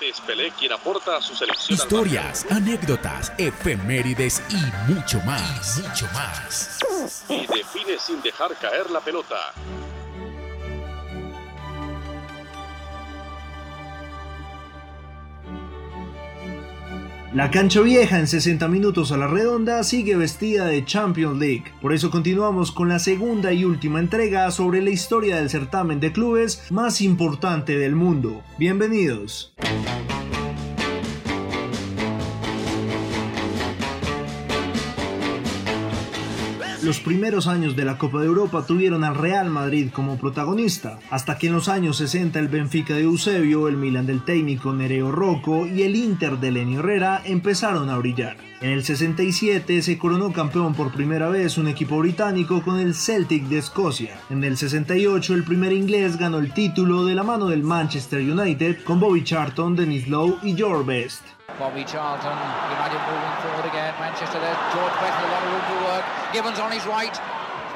Parte 0.02 0.09
es 0.09 0.21
Pelé 0.21 0.50
quien 0.59 0.73
aporta 0.73 1.16
a 1.16 1.21
su 1.21 1.35
selección. 1.35 1.78
Historias, 1.78 2.47
anécdotas, 2.50 3.32
efemérides 3.38 4.42
y 4.49 4.92
mucho 4.92 5.21
más. 5.21 5.78
Y 5.78 5.82
mucho 5.82 6.06
más. 6.12 6.78
Y 7.28 7.47
define 7.47 7.99
sin 7.99 8.21
dejar 8.23 8.56
caer 8.56 8.90
la 8.90 9.00
pelota. 9.00 9.52
La 17.34 17.50
cancha 17.50 17.80
vieja 17.80 18.18
en 18.18 18.26
60 18.26 18.68
minutos 18.68 19.10
a 19.10 19.16
la 19.16 19.26
redonda 19.26 19.82
sigue 19.84 20.16
vestida 20.16 20.66
de 20.66 20.84
Champions 20.84 21.38
League. 21.38 21.64
Por 21.80 21.94
eso 21.94 22.10
continuamos 22.10 22.70
con 22.72 22.90
la 22.90 22.98
segunda 22.98 23.54
y 23.54 23.64
última 23.64 24.00
entrega 24.00 24.50
sobre 24.50 24.82
la 24.82 24.90
historia 24.90 25.36
del 25.36 25.48
certamen 25.48 25.98
de 25.98 26.12
clubes 26.12 26.62
más 26.70 27.00
importante 27.00 27.78
del 27.78 27.96
mundo. 27.96 28.42
Bienvenidos. 28.58 29.54
Los 36.82 36.98
primeros 36.98 37.46
años 37.46 37.76
de 37.76 37.84
la 37.84 37.96
Copa 37.96 38.20
de 38.20 38.26
Europa 38.26 38.66
tuvieron 38.66 39.04
al 39.04 39.14
Real 39.14 39.48
Madrid 39.50 39.90
como 39.92 40.18
protagonista, 40.18 40.98
hasta 41.10 41.38
que 41.38 41.46
en 41.46 41.52
los 41.52 41.68
años 41.68 41.96
60 41.98 42.40
el 42.40 42.48
Benfica 42.48 42.94
de 42.94 43.02
Eusebio, 43.02 43.68
el 43.68 43.76
Milan 43.76 44.04
del 44.04 44.24
técnico 44.24 44.72
Nereo 44.72 45.12
Rocco 45.12 45.64
y 45.64 45.82
el 45.82 45.94
Inter 45.94 46.38
de 46.38 46.50
Lenio 46.50 46.80
Herrera 46.80 47.22
empezaron 47.24 47.88
a 47.88 47.98
brillar. 47.98 48.36
En 48.60 48.70
el 48.70 48.82
67 48.82 49.80
se 49.80 49.96
coronó 49.96 50.32
campeón 50.32 50.74
por 50.74 50.92
primera 50.92 51.28
vez 51.28 51.56
un 51.56 51.68
equipo 51.68 51.98
británico 51.98 52.62
con 52.62 52.80
el 52.80 52.94
Celtic 52.94 53.44
de 53.44 53.58
Escocia. 53.58 54.18
En 54.28 54.42
el 54.42 54.56
68 54.56 55.34
el 55.34 55.44
primer 55.44 55.72
inglés 55.72 56.16
ganó 56.16 56.38
el 56.38 56.52
título 56.52 57.04
de 57.04 57.14
la 57.14 57.22
mano 57.22 57.46
del 57.46 57.62
Manchester 57.62 58.20
United 58.20 58.82
con 58.82 58.98
Bobby 58.98 59.22
Charlton, 59.22 59.76
Dennis 59.76 60.08
Lowe 60.08 60.38
y 60.42 60.56
George 60.56 60.84
Best. 60.84 61.22
Bobby 61.59 61.85
Charlton, 61.85 62.32
United 62.73 63.00
moving 63.06 63.37
forward 63.44 63.66
again. 63.68 63.92
Manchester 64.00 64.40
there, 64.40 64.56
George 64.73 64.94
Best 64.99 65.16
with 65.21 65.28
a 65.28 65.32
lot 65.32 65.42
of 65.44 65.50
room 65.52 65.64
for 65.68 65.78
work. 65.85 66.04
Gibbons 66.32 66.59
on 66.59 66.73
his 66.73 66.85
right. 66.87 67.12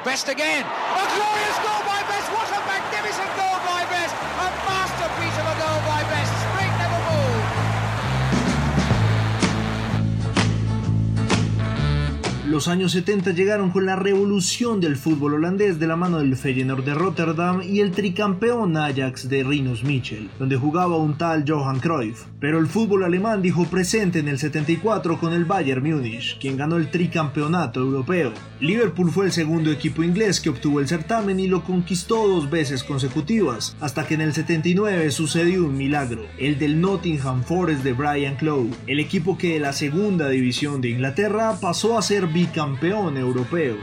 Best 0.04 0.28
again. 0.28 0.64
A 0.64 1.04
glorious 1.12 1.58
goal 1.60 1.82
by 1.84 2.00
Best. 2.08 2.26
What 2.32 2.48
a 2.50 2.60
magnificent 2.64 3.30
goal 3.36 3.58
by 3.68 3.84
Best. 3.92 4.14
A 4.16 4.48
masterpiece 4.64 5.36
of 5.38 5.46
a 5.50 5.56
goal 5.60 5.80
by 5.84 5.95
Los 12.56 12.68
años 12.68 12.92
70 12.92 13.32
llegaron 13.32 13.70
con 13.70 13.84
la 13.84 13.96
revolución 13.96 14.80
del 14.80 14.96
fútbol 14.96 15.34
holandés 15.34 15.78
de 15.78 15.86
la 15.86 15.94
mano 15.94 16.20
del 16.20 16.38
Feyenoord 16.38 16.86
de 16.86 16.94
Rotterdam 16.94 17.60
y 17.62 17.80
el 17.80 17.90
tricampeón 17.90 18.78
Ajax 18.78 19.28
de 19.28 19.44
Rinus 19.44 19.84
Michel, 19.84 20.30
donde 20.38 20.56
jugaba 20.56 20.96
un 20.96 21.18
tal 21.18 21.44
Johan 21.46 21.80
Cruyff. 21.80 22.24
Pero 22.40 22.58
el 22.58 22.66
fútbol 22.66 23.04
alemán 23.04 23.42
dijo 23.42 23.66
presente 23.66 24.20
en 24.20 24.28
el 24.28 24.38
74 24.38 25.20
con 25.20 25.34
el 25.34 25.44
Bayern 25.44 25.82
Múnich, 25.82 26.38
quien 26.40 26.56
ganó 26.56 26.76
el 26.76 26.90
tricampeonato 26.90 27.80
europeo. 27.80 28.32
Liverpool 28.60 29.10
fue 29.10 29.26
el 29.26 29.32
segundo 29.32 29.70
equipo 29.70 30.02
inglés 30.02 30.40
que 30.40 30.48
obtuvo 30.48 30.80
el 30.80 30.88
certamen 30.88 31.38
y 31.38 31.48
lo 31.48 31.62
conquistó 31.62 32.26
dos 32.26 32.48
veces 32.48 32.84
consecutivas, 32.84 33.76
hasta 33.80 34.06
que 34.06 34.14
en 34.14 34.22
el 34.22 34.32
79 34.32 35.10
sucedió 35.10 35.66
un 35.66 35.76
milagro, 35.76 36.24
el 36.38 36.58
del 36.58 36.80
Nottingham 36.80 37.42
Forest 37.42 37.84
de 37.84 37.92
Brian 37.92 38.36
Clough, 38.36 38.70
el 38.86 38.98
equipo 38.98 39.36
que 39.36 39.52
de 39.52 39.60
la 39.60 39.74
segunda 39.74 40.30
división 40.30 40.80
de 40.80 40.88
Inglaterra 40.88 41.58
pasó 41.60 41.98
a 41.98 42.02
ser 42.02 42.26
bicampeón 42.46 43.16
europeo. 43.16 43.78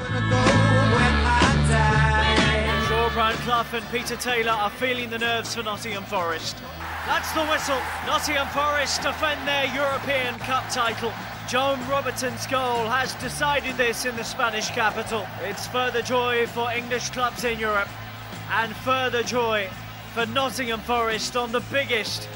Brian 3.14 3.38
Clough 3.38 3.74
and 3.74 3.86
Peter 3.92 4.16
Taylor 4.16 4.52
are 4.52 4.72
feeling 4.72 5.12
the 5.12 5.20
nerves 5.20 5.54
for 5.54 5.62
Nottingham 5.62 6.04
Forest. 6.04 6.58
That's 7.06 7.32
the 7.34 7.46
whistle. 7.46 7.80
Nottingham 8.08 8.48
Forest 8.48 9.04
defend 9.04 9.48
their 9.48 9.66
European 9.66 10.40
Cup 10.40 10.68
title. 10.72 11.14
Joan 11.48 11.80
Robertson's 11.88 12.48
goal 12.48 12.88
has 12.88 13.14
decided 13.16 13.78
this 13.78 14.06
in 14.06 14.16
the 14.16 14.24
Spanish 14.24 14.70
capital. 14.70 15.28
It's 15.44 15.68
further 15.68 16.02
joy 16.02 16.48
for 16.48 16.72
English 16.72 17.12
clubs 17.12 17.44
in 17.44 17.60
Europe 17.60 17.90
and 18.50 18.76
further 18.78 19.22
joy 19.22 19.70
for 20.14 20.26
Nottingham 20.26 20.80
Forest 20.80 21.36
on 21.38 21.52
the 21.52 21.62
biggest 21.72 22.28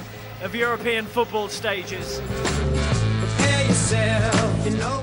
of 0.44 0.54
European 0.54 1.06
football 1.06 1.48
stages. 1.48 2.22
Prepare 2.22 3.66
yourself. 3.66 4.47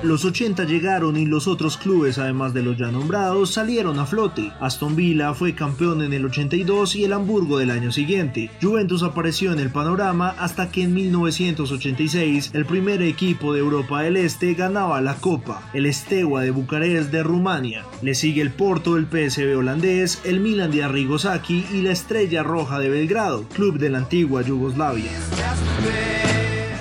Los 0.03 0.23
80 0.23 0.65
llegaron 0.65 1.17
y 1.17 1.25
los 1.25 1.47
otros 1.47 1.77
clubes, 1.77 2.19
además 2.19 2.53
de 2.53 2.61
los 2.61 2.77
ya 2.77 2.91
nombrados, 2.91 3.51
salieron 3.51 3.97
a 3.99 4.05
flote. 4.05 4.51
Aston 4.59 4.95
Villa 4.95 5.33
fue 5.33 5.55
campeón 5.55 6.03
en 6.03 6.13
el 6.13 6.25
82 6.25 6.95
y 6.95 7.05
el 7.05 7.13
Hamburgo 7.13 7.57
del 7.57 7.71
año 7.71 7.91
siguiente. 7.91 8.51
Juventus 8.61 9.01
apareció 9.01 9.51
en 9.51 9.59
el 9.59 9.71
panorama 9.71 10.35
hasta 10.37 10.69
que 10.69 10.83
en 10.83 10.93
1986 10.93 12.51
el 12.53 12.65
primer 12.65 13.01
equipo 13.01 13.53
de 13.53 13.61
Europa 13.61 14.03
del 14.03 14.17
Este 14.17 14.53
ganaba 14.53 15.01
la 15.01 15.15
Copa, 15.15 15.69
el 15.73 15.91
Steaua 15.91 16.43
de 16.43 16.51
Bucarest 16.51 17.11
de 17.11 17.23
Rumania. 17.23 17.83
Le 18.01 18.13
sigue 18.13 18.41
el 18.41 18.51
Porto 18.51 18.95
del 18.95 19.07
PSV 19.07 19.57
holandés, 19.57 20.21
el 20.23 20.39
Milan 20.39 20.71
de 20.71 20.83
Arrigo 20.83 21.17
Sacchi 21.17 21.65
y 21.73 21.81
la 21.81 21.91
Estrella 21.91 22.43
Roja 22.43 22.79
de 22.79 22.89
Belgrado, 22.89 23.43
club 23.53 23.79
de 23.79 23.89
la 23.89 23.97
antigua 23.99 24.43
Yugoslavia. 24.43 25.11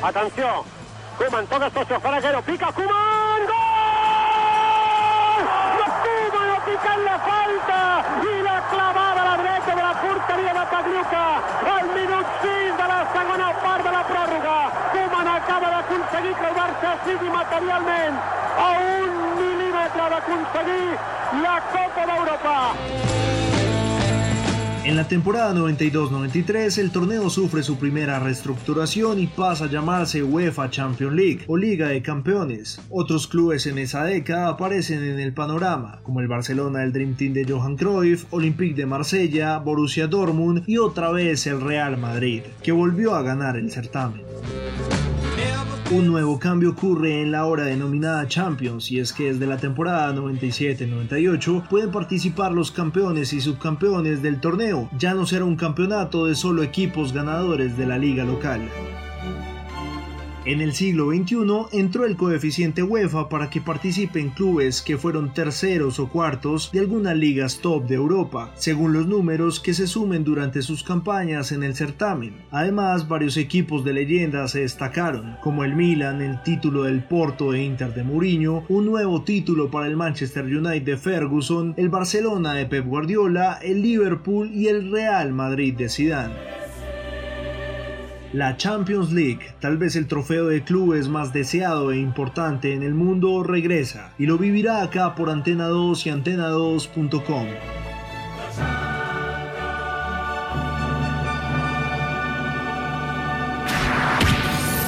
Atención, 0.02 0.83
Kuman 1.18 1.46
toca 1.46 1.70
socio 1.70 2.00
Faraguero, 2.00 2.42
pica 2.42 2.72
Kuman, 2.72 3.42
¡gol! 3.46 3.54
¡No 5.78 5.86
Kuman 6.04 6.46
lo 6.48 6.58
pica 6.66 6.96
la 6.96 7.18
falta 7.18 7.80
y 8.22 8.42
la 8.42 8.58
clavada 8.68 9.22
a 9.22 9.24
la 9.24 9.36
derecha 9.42 9.74
de 9.76 9.82
la 9.82 9.94
portería 10.02 10.52
de 10.54 10.66
Pagliuca 10.66 11.26
al 11.76 11.86
minut 11.94 12.26
6 12.42 12.76
de 12.76 12.86
la 12.92 13.00
segona 13.12 13.52
part 13.62 13.84
de 13.84 13.90
la 13.92 14.02
pròrroga. 14.10 14.58
Kuman 14.92 15.28
acaba 15.28 15.68
d'aconseguir 15.70 16.34
que 16.34 16.46
el 16.46 16.54
Barça 16.54 16.90
materialment 17.38 18.16
a 18.58 18.68
un 18.78 19.10
mil·límetre 19.38 20.04
d'aconseguir 20.14 20.98
la 21.44 21.56
Copa 21.70 22.02
d'Europa. 22.10 23.33
En 24.84 24.96
la 24.96 25.08
temporada 25.08 25.54
92-93 25.54 26.76
el 26.76 26.90
torneo 26.90 27.30
sufre 27.30 27.62
su 27.62 27.78
primera 27.78 28.18
reestructuración 28.18 29.18
y 29.18 29.26
pasa 29.26 29.64
a 29.64 29.70
llamarse 29.70 30.22
UEFA 30.22 30.68
Champions 30.68 31.14
League 31.14 31.44
o 31.46 31.56
Liga 31.56 31.88
de 31.88 32.02
Campeones. 32.02 32.78
Otros 32.90 33.26
clubes 33.26 33.66
en 33.66 33.78
esa 33.78 34.04
década 34.04 34.50
aparecen 34.50 35.02
en 35.02 35.18
el 35.20 35.32
panorama, 35.32 36.00
como 36.02 36.20
el 36.20 36.28
Barcelona 36.28 36.80
del 36.80 36.92
Dream 36.92 37.14
Team 37.14 37.32
de 37.32 37.46
Johan 37.48 37.76
Cruyff, 37.76 38.26
Olympique 38.30 38.74
de 38.74 38.84
Marsella, 38.84 39.56
Borussia 39.56 40.06
Dortmund 40.06 40.64
y 40.66 40.76
otra 40.76 41.10
vez 41.10 41.46
el 41.46 41.62
Real 41.62 41.96
Madrid, 41.96 42.42
que 42.62 42.72
volvió 42.72 43.14
a 43.14 43.22
ganar 43.22 43.56
el 43.56 43.70
certamen. 43.70 44.20
Un 45.90 46.06
nuevo 46.06 46.38
cambio 46.38 46.70
ocurre 46.70 47.20
en 47.20 47.30
la 47.30 47.44
hora 47.44 47.64
denominada 47.64 48.26
Champions 48.26 48.90
y 48.90 49.00
es 49.00 49.12
que 49.12 49.32
desde 49.32 49.46
la 49.46 49.58
temporada 49.58 50.14
97-98 50.14 51.68
pueden 51.68 51.90
participar 51.90 52.52
los 52.52 52.72
campeones 52.72 53.34
y 53.34 53.40
subcampeones 53.40 54.22
del 54.22 54.40
torneo, 54.40 54.88
ya 54.98 55.12
no 55.12 55.26
será 55.26 55.44
un 55.44 55.56
campeonato 55.56 56.26
de 56.26 56.34
solo 56.34 56.62
equipos 56.62 57.12
ganadores 57.12 57.76
de 57.76 57.86
la 57.86 57.98
liga 57.98 58.24
local. 58.24 58.62
En 60.46 60.60
el 60.60 60.74
siglo 60.74 61.08
XXI 61.10 61.78
entró 61.78 62.04
el 62.04 62.16
coeficiente 62.16 62.82
UEFA 62.82 63.30
para 63.30 63.48
que 63.48 63.62
participen 63.62 64.28
clubes 64.28 64.82
que 64.82 64.98
fueron 64.98 65.32
terceros 65.32 65.98
o 65.98 66.10
cuartos 66.10 66.70
de 66.70 66.80
algunas 66.80 67.16
ligas 67.16 67.60
top 67.60 67.86
de 67.86 67.94
Europa, 67.94 68.52
según 68.54 68.92
los 68.92 69.06
números 69.06 69.58
que 69.58 69.72
se 69.72 69.86
sumen 69.86 70.22
durante 70.22 70.60
sus 70.60 70.84
campañas 70.84 71.50
en 71.50 71.62
el 71.62 71.74
certamen. 71.74 72.34
Además, 72.50 73.08
varios 73.08 73.38
equipos 73.38 73.86
de 73.86 73.94
leyenda 73.94 74.46
se 74.46 74.60
destacaron, 74.60 75.38
como 75.42 75.64
el 75.64 75.74
Milan, 75.74 76.20
el 76.20 76.42
título 76.42 76.82
del 76.82 77.04
Porto 77.04 77.54
e 77.54 77.62
Inter 77.62 77.94
de 77.94 78.04
Mourinho, 78.04 78.64
un 78.68 78.84
nuevo 78.84 79.22
título 79.22 79.70
para 79.70 79.86
el 79.86 79.96
Manchester 79.96 80.44
United 80.44 80.82
de 80.82 80.98
Ferguson, 80.98 81.72
el 81.78 81.88
Barcelona 81.88 82.52
de 82.52 82.66
Pep 82.66 82.84
Guardiola, 82.84 83.60
el 83.62 83.80
Liverpool 83.80 84.50
y 84.52 84.66
el 84.66 84.90
Real 84.90 85.32
Madrid 85.32 85.72
de 85.74 85.88
Zidane. 85.88 86.63
La 88.34 88.56
Champions 88.56 89.12
League, 89.12 89.54
tal 89.60 89.78
vez 89.78 89.94
el 89.94 90.08
trofeo 90.08 90.46
de 90.46 90.64
clubes 90.64 91.06
más 91.06 91.32
deseado 91.32 91.92
e 91.92 91.98
importante 91.98 92.74
en 92.74 92.82
el 92.82 92.92
mundo, 92.92 93.44
regresa 93.44 94.10
y 94.18 94.26
lo 94.26 94.38
vivirá 94.38 94.82
acá 94.82 95.14
por 95.14 95.30
Antena 95.30 95.68
2 95.68 96.06
y 96.06 96.10
antena2.com. 96.10 97.46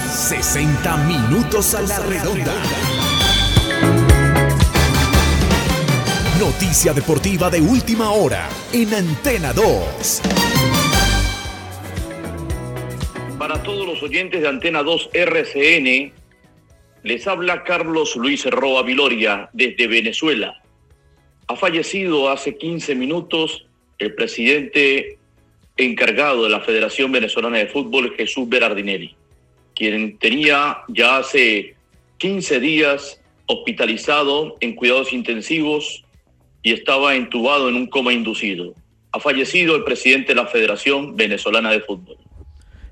¡60 0.08 1.06
minutos 1.06 1.72
a 1.76 1.82
la 1.82 2.00
redonda! 2.00 2.52
Noticia 6.40 6.92
deportiva 6.92 7.48
de 7.48 7.60
última 7.60 8.10
hora 8.10 8.48
en 8.72 8.92
Antena 8.92 9.52
2. 9.52 10.22
Todos 13.66 13.84
los 13.84 14.00
oyentes 14.00 14.40
de 14.40 14.48
Antena 14.48 14.84
2 14.84 15.10
RCN, 15.12 16.12
les 17.02 17.26
habla 17.26 17.64
Carlos 17.64 18.14
Luis 18.14 18.46
Roa 18.46 18.84
Viloria 18.84 19.50
desde 19.52 19.88
Venezuela. 19.88 20.62
Ha 21.48 21.56
fallecido 21.56 22.30
hace 22.30 22.56
15 22.56 22.94
minutos 22.94 23.66
el 23.98 24.14
presidente 24.14 25.18
encargado 25.76 26.44
de 26.44 26.50
la 26.50 26.60
Federación 26.60 27.10
Venezolana 27.10 27.58
de 27.58 27.66
Fútbol, 27.66 28.14
Jesús 28.16 28.48
Berardinelli, 28.48 29.16
quien 29.74 30.16
tenía 30.18 30.78
ya 30.86 31.18
hace 31.18 31.74
15 32.18 32.60
días 32.60 33.20
hospitalizado 33.46 34.56
en 34.60 34.76
cuidados 34.76 35.12
intensivos 35.12 36.04
y 36.62 36.72
estaba 36.72 37.16
entubado 37.16 37.68
en 37.68 37.74
un 37.74 37.88
coma 37.88 38.12
inducido. 38.12 38.74
Ha 39.10 39.18
fallecido 39.18 39.74
el 39.74 39.82
presidente 39.82 40.34
de 40.34 40.40
la 40.40 40.46
Federación 40.46 41.16
Venezolana 41.16 41.72
de 41.72 41.80
Fútbol. 41.80 42.16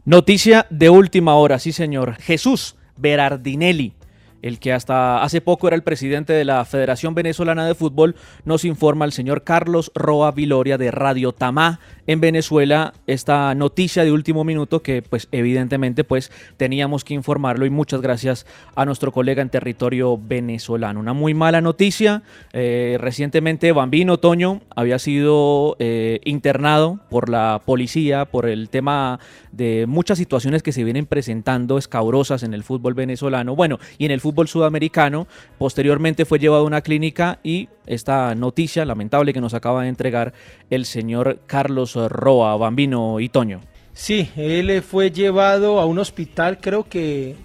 Noticia 0.06 0.66
de 0.68 0.90
última 0.90 1.34
hora, 1.36 1.58
sí 1.58 1.72
señor. 1.72 2.16
Jesús 2.16 2.76
Berardinelli, 2.98 3.94
el 4.42 4.58
que 4.58 4.74
hasta 4.74 5.22
hace 5.22 5.40
poco 5.40 5.66
era 5.66 5.76
el 5.76 5.82
presidente 5.82 6.34
de 6.34 6.44
la 6.44 6.62
Federación 6.66 7.14
Venezolana 7.14 7.66
de 7.66 7.74
Fútbol, 7.74 8.14
nos 8.44 8.66
informa 8.66 9.06
el 9.06 9.12
señor 9.12 9.44
Carlos 9.44 9.90
Roa 9.94 10.30
Viloria 10.32 10.76
de 10.76 10.90
Radio 10.90 11.32
Tamá 11.32 11.80
en 12.06 12.20
Venezuela 12.20 12.92
esta 13.06 13.54
noticia 13.54 14.04
de 14.04 14.12
último 14.12 14.44
minuto 14.44 14.82
que 14.82 15.02
pues 15.02 15.28
evidentemente 15.32 16.04
pues 16.04 16.30
teníamos 16.56 17.04
que 17.04 17.14
informarlo 17.14 17.66
y 17.66 17.70
muchas 17.70 18.00
gracias 18.00 18.46
a 18.74 18.84
nuestro 18.84 19.12
colega 19.12 19.42
en 19.42 19.50
territorio 19.50 20.18
venezolano. 20.18 21.00
Una 21.00 21.12
muy 21.12 21.34
mala 21.34 21.60
noticia, 21.60 22.22
eh, 22.52 22.96
recientemente 23.00 23.72
Bambino 23.72 24.18
Toño 24.18 24.62
había 24.74 24.98
sido 24.98 25.76
eh, 25.78 26.20
internado 26.24 27.00
por 27.10 27.28
la 27.28 27.62
policía 27.64 28.24
por 28.24 28.46
el 28.46 28.68
tema 28.68 29.20
de 29.52 29.86
muchas 29.86 30.18
situaciones 30.18 30.62
que 30.62 30.72
se 30.72 30.84
vienen 30.84 31.06
presentando 31.06 31.78
escabrosas 31.78 32.42
en 32.42 32.54
el 32.54 32.64
fútbol 32.64 32.94
venezolano, 32.94 33.54
bueno, 33.54 33.78
y 33.98 34.06
en 34.06 34.10
el 34.10 34.20
fútbol 34.20 34.48
sudamericano, 34.48 35.26
posteriormente 35.58 36.24
fue 36.24 36.38
llevado 36.38 36.62
a 36.62 36.66
una 36.66 36.80
clínica 36.80 37.38
y 37.42 37.68
esta 37.86 38.34
noticia 38.34 38.84
lamentable 38.84 39.32
que 39.32 39.40
nos 39.40 39.54
acaba 39.54 39.82
de 39.82 39.88
entregar 39.88 40.32
el 40.70 40.84
señor 40.86 41.40
Carlos 41.46 41.94
Roa, 41.96 42.56
Bambino 42.56 43.20
y 43.20 43.28
Toño. 43.28 43.60
Sí, 43.92 44.30
él 44.36 44.82
fue 44.82 45.10
llevado 45.10 45.80
a 45.80 45.86
un 45.86 45.98
hospital, 45.98 46.58
creo 46.60 46.84
que 46.88 47.36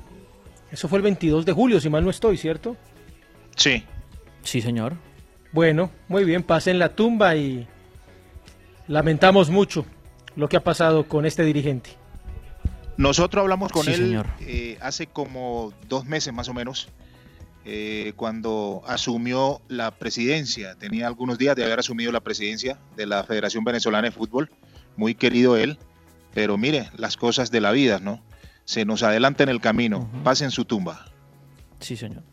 eso 0.71 0.87
fue 0.87 0.97
el 0.97 1.03
22 1.03 1.45
de 1.45 1.51
julio, 1.51 1.79
si 1.79 1.89
mal 1.89 2.03
no 2.03 2.09
estoy, 2.09 2.37
¿cierto? 2.37 2.75
Sí. 3.55 3.83
Sí, 4.43 4.61
señor. 4.61 4.93
Bueno, 5.51 5.91
muy 6.07 6.23
bien, 6.25 6.43
pasen 6.43 6.79
la 6.79 6.89
tumba 6.89 7.35
y 7.35 7.67
lamentamos 8.87 9.49
mucho 9.49 9.85
lo 10.35 10.47
que 10.49 10.57
ha 10.57 10.63
pasado 10.63 11.07
con 11.07 11.25
este 11.25 11.43
dirigente. 11.43 11.91
Nosotros 12.97 13.41
hablamos 13.41 13.71
con 13.71 13.83
Sí, 13.85 13.91
él 13.91 13.97
señor. 13.97 14.27
eh, 14.41 14.77
hace 14.81 15.07
como 15.07 15.73
dos 15.87 16.05
meses 16.05 16.33
más 16.33 16.49
o 16.49 16.53
menos, 16.53 16.89
eh, 17.71 18.13
cuando 18.15 18.81
asumió 18.87 19.61
la 19.67 19.91
presidencia. 19.91 20.73
Tenía 20.73 21.05
algunos 21.05 21.37
días 21.37 21.55
de 21.55 21.63
haber 21.63 21.77
asumido 21.77 22.11
la 22.11 22.19
presidencia 22.19 22.79
de 22.95 23.05
la 23.05 23.23
Federación 23.23 23.63
Venezolana 23.63 24.07
de 24.07 24.11
Fútbol. 24.11 24.49
Muy 24.97 25.13
querido 25.13 25.55
él, 25.55 25.77
pero 26.33 26.57
mire, 26.57 26.89
las 26.97 27.15
cosas 27.15 27.51
de 27.51 27.61
la 27.61 27.71
vida, 27.71 27.99
¿no? 27.99 28.23
Se 28.65 28.85
nos 28.85 29.03
adelanta 29.03 29.43
en 29.43 29.49
el 29.49 29.61
camino. 29.61 30.09
Pase 30.23 30.45
en 30.45 30.51
su 30.51 30.65
tumba. 30.65 31.11
Sí, 31.79 31.95
señor. 31.95 32.23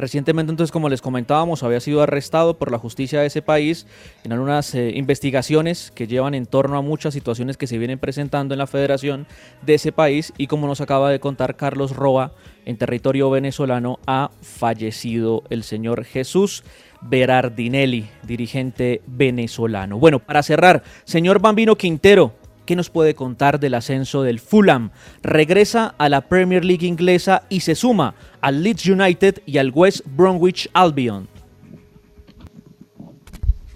Recientemente, 0.00 0.50
entonces, 0.50 0.72
como 0.72 0.88
les 0.88 1.02
comentábamos, 1.02 1.62
había 1.62 1.78
sido 1.78 2.00
arrestado 2.00 2.56
por 2.56 2.72
la 2.72 2.78
justicia 2.78 3.20
de 3.20 3.26
ese 3.26 3.42
país 3.42 3.86
en 4.24 4.32
algunas 4.32 4.74
eh, 4.74 4.92
investigaciones 4.94 5.92
que 5.94 6.06
llevan 6.06 6.32
en 6.32 6.46
torno 6.46 6.78
a 6.78 6.82
muchas 6.82 7.12
situaciones 7.12 7.58
que 7.58 7.66
se 7.66 7.76
vienen 7.76 7.98
presentando 7.98 8.54
en 8.54 8.58
la 8.60 8.66
federación 8.66 9.26
de 9.60 9.74
ese 9.74 9.92
país 9.92 10.32
y 10.38 10.46
como 10.46 10.66
nos 10.66 10.80
acaba 10.80 11.10
de 11.10 11.20
contar 11.20 11.54
Carlos 11.54 11.94
Roa, 11.94 12.32
en 12.64 12.78
territorio 12.78 13.28
venezolano 13.28 13.98
ha 14.06 14.30
fallecido 14.40 15.42
el 15.50 15.64
señor 15.64 16.04
Jesús 16.04 16.64
Berardinelli, 17.02 18.08
dirigente 18.22 19.02
venezolano. 19.06 19.98
Bueno, 19.98 20.18
para 20.18 20.42
cerrar, 20.42 20.82
señor 21.04 21.40
Bambino 21.40 21.76
Quintero, 21.76 22.39
¿Qué 22.66 22.76
nos 22.76 22.90
puede 22.90 23.14
contar 23.14 23.58
del 23.58 23.74
ascenso 23.74 24.22
del 24.22 24.38
Fulham? 24.38 24.90
Regresa 25.22 25.94
a 25.98 26.08
la 26.08 26.20
Premier 26.22 26.64
League 26.64 26.86
inglesa 26.86 27.42
y 27.48 27.60
se 27.60 27.74
suma 27.74 28.14
al 28.40 28.62
Leeds 28.62 28.86
United 28.86 29.42
y 29.46 29.58
al 29.58 29.72
West 29.74 30.02
Bromwich 30.06 30.70
Albion. 30.72 31.28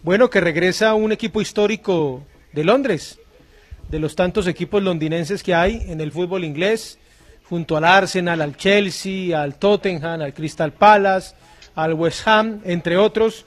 Bueno, 0.02 0.28
que 0.30 0.40
regresa 0.40 0.94
un 0.94 1.12
equipo 1.12 1.40
histórico 1.40 2.22
de 2.52 2.62
Londres, 2.62 3.18
de 3.88 3.98
los 3.98 4.14
tantos 4.14 4.46
equipos 4.46 4.82
londinenses 4.82 5.42
que 5.42 5.54
hay 5.54 5.82
en 5.88 6.00
el 6.00 6.12
fútbol 6.12 6.44
inglés. 6.44 6.98
junto 7.48 7.76
al 7.76 7.84
Arsenal, 7.84 8.40
al 8.40 8.56
Chelsea, 8.56 9.40
al 9.40 9.56
Tottenham, 9.56 10.22
al 10.22 10.32
Crystal 10.32 10.72
Palace, 10.72 11.34
al 11.74 11.94
West 11.94 12.26
Ham, 12.26 12.60
entre 12.64 12.96
otros. 12.96 13.44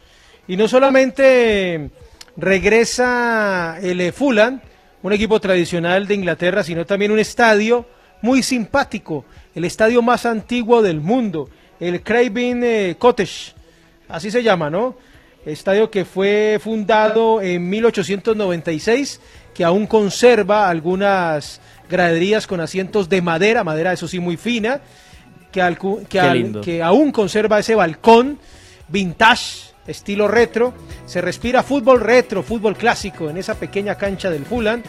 Y 0.48 0.56
no 0.56 0.68
solamente 0.68 1.90
regresa 2.38 3.78
el 3.82 4.14
Fulham, 4.14 4.62
un 5.04 5.14
equipo 5.14 5.40
tradicional 5.40 6.08
de 6.08 6.16
Inglaterra, 6.16 6.64
sino 6.64 6.86
también 6.86 7.12
un 7.12 7.20
estadio 7.20 7.86
muy 8.22 8.42
simpático, 8.44 9.26
el 9.54 9.66
estadio 9.66 10.02
más 10.02 10.26
antiguo 10.26 10.82
del 10.82 11.00
mundo, 11.02 11.50
el 11.80 12.02
Craven 12.02 12.64
eh, 12.64 12.96
Cottage, 12.98 13.54
así 14.10 14.32
se 14.32 14.44
llama, 14.44 14.70
¿no? 14.70 14.96
Estadio 15.46 15.90
que 15.90 16.04
fue 16.04 16.60
fundado 16.62 17.42
en 17.42 17.70
1896, 17.70 19.22
que 19.54 19.64
aún 19.64 19.88
conserva 19.88 20.70
algunas 20.70 21.62
graderías 21.90 22.48
con 22.48 22.60
asientos 22.60 23.08
de 23.08 23.22
madera, 23.22 23.64
madera 23.64 23.94
eso 23.94 24.08
sí 24.08 24.20
muy 24.20 24.36
fina, 24.36 24.82
que, 25.52 25.62
que, 26.10 26.60
que 26.62 26.84
aún 26.84 27.12
conserva 27.12 27.60
ese 27.60 27.76
balcón 27.76 28.40
vintage, 28.90 29.67
estilo 29.88 30.28
retro. 30.28 30.74
Se 31.06 31.22
respira 31.22 31.64
fútbol 31.64 32.02
retro, 32.02 32.44
fútbol 32.44 32.76
clásico 32.76 33.30
en 33.30 33.38
esa 33.38 33.56
pequeña 33.56 33.96
cancha 33.96 34.30
del 34.30 34.46
Fulham. 34.46 34.84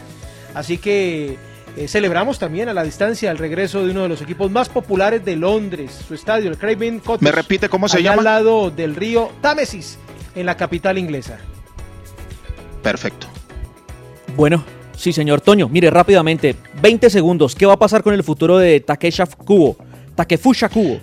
Así 0.53 0.77
que 0.77 1.37
eh, 1.77 1.87
celebramos 1.87 2.39
también 2.39 2.69
a 2.69 2.73
la 2.73 2.83
distancia 2.83 3.31
el 3.31 3.37
regreso 3.37 3.85
de 3.85 3.91
uno 3.91 4.03
de 4.03 4.09
los 4.09 4.21
equipos 4.21 4.51
más 4.51 4.69
populares 4.69 5.23
de 5.23 5.35
Londres, 5.35 5.97
su 6.07 6.13
estadio, 6.13 6.49
el 6.49 6.57
Craven 6.57 6.99
Cottage. 6.99 7.23
¿Me 7.23 7.31
repite 7.31 7.69
cómo 7.69 7.87
se 7.87 8.01
llama? 8.01 8.17
Al 8.17 8.23
lado 8.25 8.71
del 8.71 8.95
río 8.95 9.31
Támesis, 9.41 9.97
en 10.35 10.45
la 10.45 10.57
capital 10.57 10.97
inglesa. 10.97 11.37
Perfecto. 12.81 13.27
Bueno, 14.35 14.63
sí, 14.95 15.13
señor 15.13 15.41
Toño. 15.41 15.69
Mire, 15.69 15.89
rápidamente, 15.89 16.55
20 16.81 17.09
segundos. 17.09 17.55
¿Qué 17.55 17.65
va 17.65 17.73
a 17.73 17.79
pasar 17.79 18.03
con 18.03 18.13
el 18.13 18.23
futuro 18.23 18.57
de 18.57 18.79
Takesha 18.79 19.25
Kubo? 19.25 19.77
Takefusha 20.15 20.69
Kubo. 20.69 20.99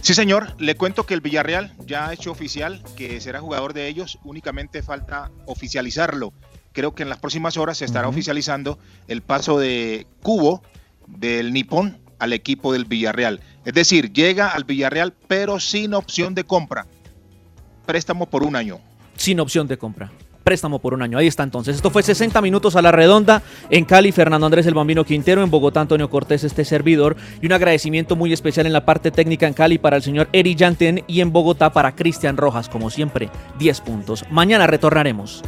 Sí, 0.00 0.14
señor. 0.14 0.54
Le 0.58 0.76
cuento 0.76 1.04
que 1.04 1.14
el 1.14 1.20
Villarreal 1.20 1.74
ya 1.86 2.08
ha 2.08 2.12
hecho 2.12 2.30
oficial 2.30 2.82
que 2.96 3.20
será 3.20 3.40
jugador 3.40 3.72
de 3.74 3.88
ellos. 3.88 4.18
Únicamente 4.24 4.82
falta 4.82 5.30
oficializarlo 5.46 6.32
creo 6.78 6.94
que 6.94 7.02
en 7.02 7.08
las 7.08 7.18
próximas 7.18 7.56
horas 7.56 7.78
se 7.78 7.84
estará 7.84 8.06
oficializando 8.06 8.78
el 9.08 9.20
paso 9.20 9.58
de 9.58 10.06
Cubo 10.22 10.62
del 11.08 11.52
Nippon 11.52 11.98
al 12.20 12.32
equipo 12.32 12.72
del 12.72 12.84
Villarreal. 12.84 13.40
Es 13.64 13.74
decir, 13.74 14.12
llega 14.12 14.48
al 14.50 14.62
Villarreal 14.62 15.12
pero 15.26 15.58
sin 15.58 15.92
opción 15.94 16.36
de 16.36 16.44
compra. 16.44 16.86
Préstamo 17.84 18.26
por 18.26 18.44
un 18.44 18.54
año. 18.54 18.78
Sin 19.16 19.40
opción 19.40 19.66
de 19.66 19.76
compra. 19.76 20.12
Préstamo 20.48 20.78
por 20.78 20.94
un 20.94 21.02
año. 21.02 21.18
Ahí 21.18 21.26
está 21.26 21.42
entonces. 21.42 21.76
Esto 21.76 21.90
fue 21.90 22.02
60 22.02 22.40
minutos 22.40 22.74
a 22.74 22.80
la 22.80 22.90
redonda. 22.90 23.42
En 23.68 23.84
Cali, 23.84 24.12
Fernando 24.12 24.46
Andrés 24.46 24.64
el 24.64 24.72
Bambino 24.72 25.04
Quintero. 25.04 25.42
En 25.42 25.50
Bogotá, 25.50 25.82
Antonio 25.82 26.08
Cortés, 26.08 26.42
este 26.42 26.64
servidor. 26.64 27.16
Y 27.42 27.44
un 27.44 27.52
agradecimiento 27.52 28.16
muy 28.16 28.32
especial 28.32 28.64
en 28.64 28.72
la 28.72 28.86
parte 28.86 29.10
técnica 29.10 29.46
en 29.46 29.52
Cali 29.52 29.76
para 29.76 29.96
el 29.96 30.02
señor 30.02 30.30
Eri 30.32 30.56
Janten 30.58 31.04
y 31.06 31.20
en 31.20 31.34
Bogotá 31.34 31.70
para 31.70 31.94
Cristian 31.94 32.38
Rojas. 32.38 32.70
Como 32.70 32.88
siempre, 32.88 33.28
10 33.58 33.82
puntos. 33.82 34.24
Mañana 34.30 34.66
retornaremos. 34.66 35.42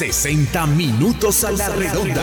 60 0.00 0.66
minutos 0.66 1.44
a 1.44 1.50
la 1.52 1.68
redonda. 1.70 2.22